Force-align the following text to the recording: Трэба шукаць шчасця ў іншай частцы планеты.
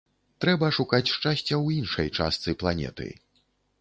Трэба 0.43 0.69
шукаць 0.77 1.11
шчасця 1.15 1.39
ў 1.41 1.77
іншай 1.81 2.07
частцы 2.17 2.57
планеты. 2.65 3.07